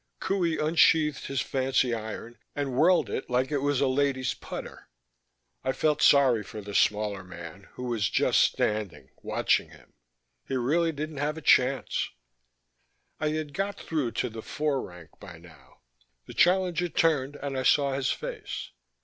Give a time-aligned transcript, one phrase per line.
[0.19, 4.89] Qohey unsheathed his fancy iron and whirled it like it was a lady's putter.
[5.63, 9.93] I felt sorry for the smaller man, who was just standing, watching him.
[10.47, 12.09] He really didn't have a chance.
[13.19, 15.81] I had got through to the fore rank by now.
[16.25, 18.71] The challenger turned and I saw his face.